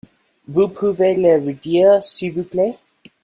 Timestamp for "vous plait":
2.33-2.75